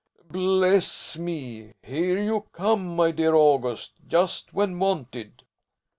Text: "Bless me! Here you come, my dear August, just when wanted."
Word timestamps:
"Bless 0.31 1.15
me! 1.15 1.73
Here 1.83 2.17
you 2.17 2.47
come, 2.53 2.95
my 2.95 3.11
dear 3.11 3.35
August, 3.35 3.93
just 4.07 4.51
when 4.51 4.79
wanted." 4.79 5.43